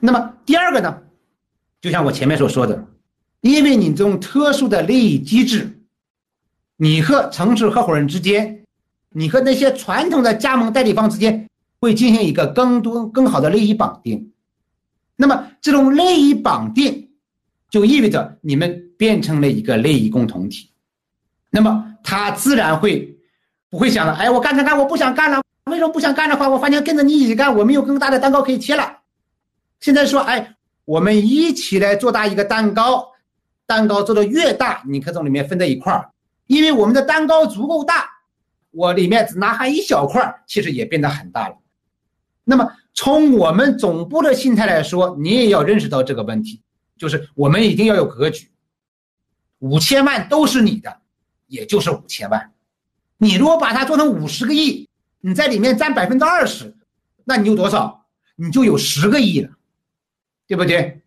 [0.00, 0.98] 那么第二个呢，
[1.80, 2.84] 就像我前面所说的，
[3.42, 5.78] 因为你这种特殊的利益机制，
[6.76, 8.64] 你和城市合伙人之间，
[9.10, 11.46] 你和那些传统的加盟代理方之间
[11.80, 14.32] 会进行一个更多更好的利益绑定。
[15.16, 17.10] 那么这种利益绑定，
[17.68, 20.70] 就意味着你们变成了一个利益共同体。
[21.50, 23.14] 那么他自然会
[23.68, 24.14] 不会想了？
[24.14, 25.42] 哎，我干干干，我不想干了。
[25.66, 26.48] 为什么不想干的话？
[26.48, 28.99] 我发现跟着你一起干，我们有更大的蛋糕可以切了。
[29.80, 33.08] 现在说，哎，我们一起来做大一个蛋糕，
[33.66, 36.10] 蛋糕做的越大，你可从里面分在一块儿，
[36.46, 38.08] 因为我们的蛋糕足够大，
[38.70, 41.56] 我里面只拿下一小块，其实也变得很大了。
[42.44, 46.60] 那么从我们总部的心态来说，你也要认识到这个问题，
[46.98, 48.50] 就是我们一定要有格局。
[49.60, 51.00] 五千万都是你的，
[51.46, 52.52] 也就是五千万，
[53.16, 54.88] 你如果把它做成五十个亿，
[55.20, 56.76] 你在里面占百分之二十，
[57.24, 58.06] 那你有多少？
[58.36, 59.50] 你就有十个亿了。
[60.50, 61.00] 对不对？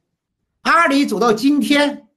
[0.62, 2.08] 阿里走到今天，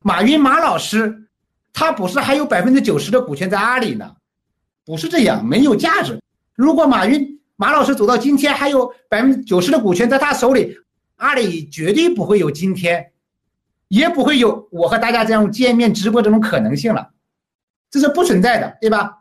[0.00, 1.28] 马云马老师，
[1.74, 4.16] 他不是还有百分之九十的股权在阿里呢？
[4.82, 6.18] 不是这样，没有价值。
[6.54, 10.74] 如果马云马老师走到今天，还有百分之九十的股权在他手里，
[11.16, 13.12] 阿里绝对不会有今天，
[13.88, 17.10] 也不会有我和大家这样见面直播这种可能性了，
[17.90, 19.18] 这是不存在的，对吧？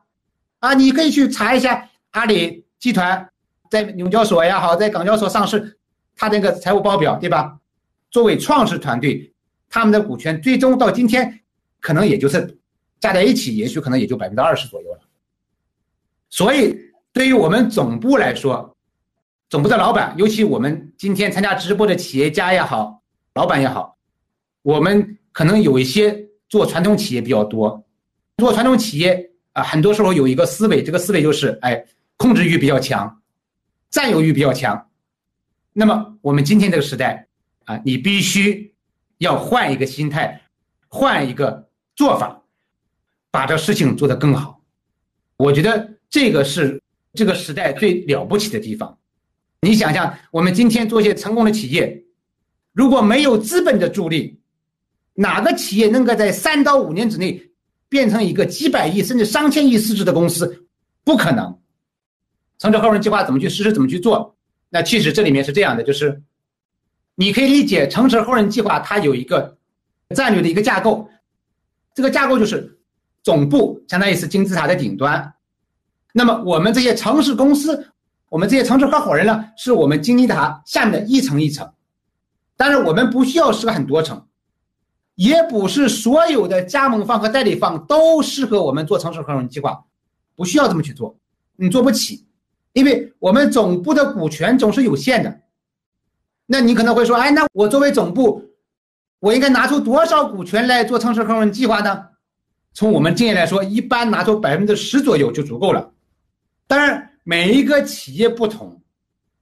[0.60, 3.30] 啊，你可以去查一下阿里集团
[3.70, 5.78] 在纽交所也好，在港交所上市。
[6.16, 7.60] 他那个财务报表，对吧？
[8.12, 9.34] 作为创始团队，
[9.70, 11.42] 他们的股权最终到今天，
[11.80, 12.58] 可能也就是
[13.00, 15.00] 加在一起，也许可能也就百分之二十左右了。
[16.30, 16.78] 所以，
[17.12, 18.76] 对于我们总部来说，
[19.50, 23.02] 总部的老板，尤其我们今天参加直播的企业家也好，
[23.34, 23.98] 老板也好，
[24.62, 27.84] 我们可能有一些做传统企业比较多，
[28.38, 31.84] 做传统企业啊，很多时候有一个思维，这个思维就是，哎，
[32.18, 33.22] 控制欲比较强，
[33.90, 34.88] 占有欲比较强。
[35.74, 37.28] 那么我们今天这个时代，
[37.66, 38.74] 啊，你必须
[39.18, 40.42] 要换一个心态，
[40.88, 42.44] 换一个做法，
[43.32, 44.62] 把这事情做得更好。
[45.36, 46.80] 我觉得这个是
[47.14, 48.98] 这个时代最了不起的地方。
[49.62, 52.04] 你想想，我们今天做一些成功的企业，
[52.74, 54.40] 如果没有资本的助力，
[55.16, 57.52] 哪个企业能够在三到五年之内
[57.90, 60.68] 变成一个几百亿甚至上千亿市值的公司？
[61.04, 61.60] 不可能。
[62.60, 63.74] 城市合伙人计划怎么去实施？
[63.74, 64.36] 怎么去做？
[64.76, 66.20] 那其实这里面是这样的，就是
[67.14, 69.56] 你可以理解城市合伙人计划，它有一个
[70.16, 71.08] 战略的一个架构，
[71.94, 72.80] 这个架构就是
[73.22, 75.32] 总部相当于是金字塔的顶端，
[76.12, 77.88] 那么我们这些城市公司，
[78.30, 81.72] 我们这些城市合伙人呢，是我们金字塔下面的一层一层，
[82.58, 84.26] 但是我们不需要设很多层，
[85.14, 89.86] 也不是所有的加盟方和代理方都适合我们做城市合伙人计划，
[90.36, 91.16] 不需要这么去做，
[91.58, 92.26] 你做不起。
[92.74, 95.42] 因为我们总部的股权总是有限的，
[96.48, 98.44] 那你可能会说，哎，那我作为总部，
[99.20, 102.10] 我应该拿出多少股权来做城市合伙人计划呢？
[102.74, 105.94] 从我们经验来说，一般拿出百分之十左右就足够了。
[106.66, 108.82] 当然，每一个企业不同，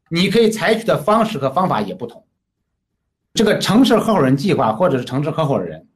[0.10, 2.22] 你可以采取的方式和方法也不同。
[3.34, 5.88] 这个城市合伙人计划或者是城市合伙人，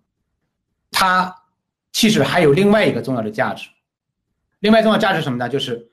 [0.90, 1.35] 它
[1.91, 3.68] 其实还有另外一个重要的价值，
[4.59, 5.50] 另外重要价值什么呢？
[5.50, 5.91] 就是。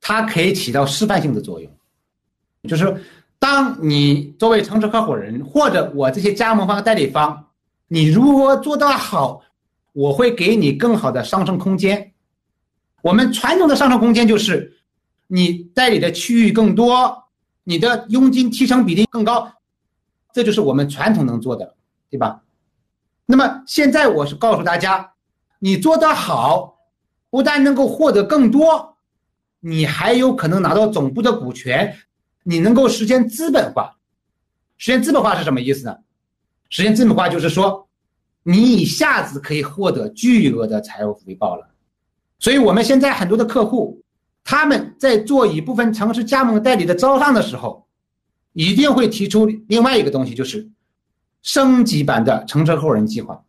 [0.00, 1.70] 它可以起到示范性的作用，
[2.68, 3.04] 就是
[3.38, 7.46] 当你作为城市合伙人或者我这些加盟方、代理方，
[7.88, 9.42] 你如果做得好，
[9.92, 12.12] 我会给你更好的上升空间。
[13.02, 14.78] 我们传统的上升空间就是
[15.26, 17.24] 你代理的区域更多，
[17.64, 19.52] 你的佣金提成比例更高，
[20.32, 21.74] 这就是我们传统能做的，
[22.10, 22.42] 对吧？
[23.26, 25.12] 那么现在我是告诉大家，
[25.58, 26.78] 你做得好，
[27.30, 28.96] 不但能够获得更多。
[29.60, 31.96] 你还有可能拿到总部的股权，
[32.42, 33.96] 你能够实现资本化。
[34.76, 35.96] 实现资本化是什么意思呢？
[36.70, 37.88] 实现资本化就是说，
[38.42, 41.68] 你一下子可以获得巨额的财务回报了。
[42.38, 44.00] 所以，我们现在很多的客户，
[44.44, 47.88] 他们在做一部分城市加盟代理的招商的时候，
[48.52, 50.70] 一定会提出另外一个东西，就是
[51.42, 53.42] 升级版的城市合伙人计划。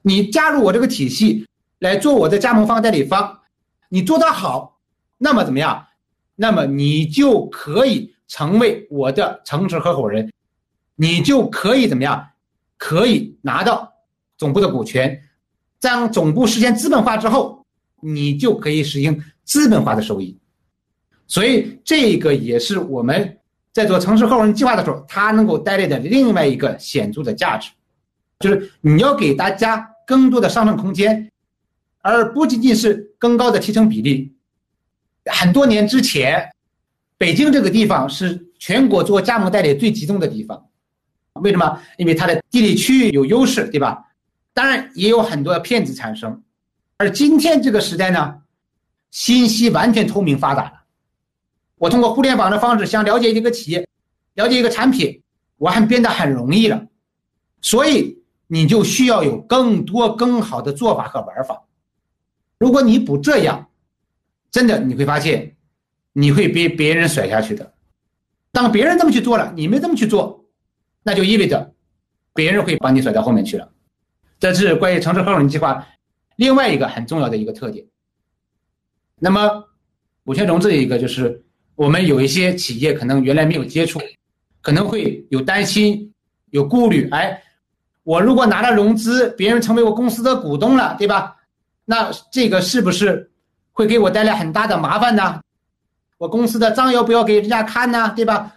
[0.00, 1.46] 你加入我这个体系
[1.80, 3.40] 来做我的加盟方代理方，
[3.90, 4.73] 你做得好。
[5.18, 5.86] 那么怎么样？
[6.36, 10.32] 那么你就可以成为我的城市合伙人，
[10.96, 12.26] 你就可以怎么样？
[12.76, 13.90] 可以拿到
[14.36, 15.18] 总部的股权，
[15.80, 17.64] 当总部实现资本化之后，
[18.00, 20.36] 你就可以实行资本化的收益。
[21.26, 23.38] 所以这个也是我们
[23.72, 27.70] 在做城市合伙人计划的时候，它能够带来的另外一个显著的价值，
[28.40, 31.30] 就是你要给大家更多的上升空间，
[32.02, 34.33] 而不仅仅是更高的提成比例。
[35.32, 36.50] 很多年之前，
[37.16, 40.66] 北京这个地方是全国做加盟代理最集中的地方。
[41.34, 41.80] 为什么？
[41.96, 44.04] 因为它的地理区域有优势，对吧？
[44.52, 46.42] 当然也有很多骗子产生。
[46.96, 48.36] 而今天这个时代呢，
[49.10, 50.72] 信息完全透明发达了。
[51.76, 53.86] 我通过互联网的方式想了解一个企业，
[54.34, 55.20] 了解一个产品，
[55.56, 56.86] 我还变得很容易了。
[57.60, 61.60] 所以你就需要有更多更好的做法和玩法。
[62.58, 63.66] 如果你不这样，
[64.54, 65.56] 真的你会发现，
[66.12, 67.74] 你会被别人甩下去的。
[68.52, 70.44] 当别人这么去做了，你没这么去做，
[71.02, 71.74] 那就意味着
[72.32, 73.68] 别人会把你甩到后面去了。
[74.38, 75.84] 这是关于城市合伙人计划
[76.36, 77.84] 另外一个很重要的一个特点。
[79.18, 79.64] 那么，
[80.24, 81.42] 股权融资一个就是，
[81.74, 84.00] 我们有一些企业可能原来没有接触，
[84.62, 86.14] 可能会有担心、
[86.50, 87.08] 有顾虑。
[87.10, 87.42] 哎，
[88.04, 91.34] 我如果拿了融资，别人成为我公司的股东了，对吧？
[91.84, 93.32] 那这个是不是
[93.74, 95.42] 会给我带来很大的麻烦呢？
[96.16, 98.14] 我公司的账要不要给人家看呢？
[98.16, 98.50] 对吧？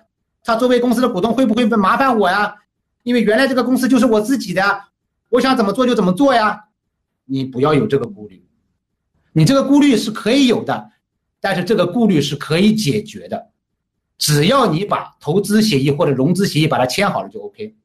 [0.44, 2.56] 他作为公司的股东会不会麻烦我呀？
[3.04, 4.84] 因为原来这个公司就是我自己的，
[5.30, 6.66] 我想怎么做就怎么做呀。
[7.26, 8.46] 你不要有这个顾虑，
[9.34, 10.92] 你这个顾虑是可以有的，
[11.42, 13.50] 但是这个顾虑是可以解决的，
[14.18, 17.76] 只要你把投资协议或者融资协议把它签好了就 OK。